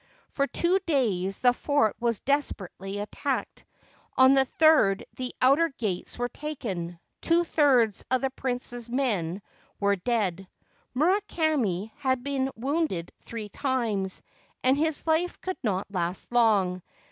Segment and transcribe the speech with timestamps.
[0.31, 3.63] For two days the fort was desperately attacked;
[4.17, 9.43] on the third the outer gates were taken; two thirds of the prince's men
[9.79, 10.47] were dead.
[10.95, 14.23] Murakami had been wounded three times,
[14.63, 16.81] and his life could not last long.